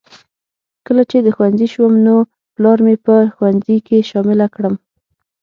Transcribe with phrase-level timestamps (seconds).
[0.85, 2.15] کله چې د ښوونځي شوم نو
[2.55, 4.73] پلار مې په ښوونځي کې شامله کړم